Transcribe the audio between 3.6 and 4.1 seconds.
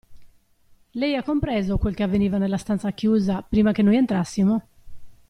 che noi